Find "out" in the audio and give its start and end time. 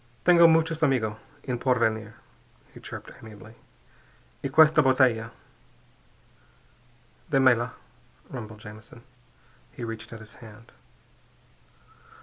10.11-10.19